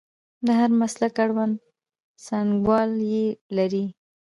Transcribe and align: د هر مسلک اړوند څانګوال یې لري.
د 0.45 0.47
هر 0.59 0.69
مسلک 0.81 1.13
اړوند 1.23 1.55
څانګوال 2.25 2.91
یې 3.13 3.25
لري. 3.57 3.85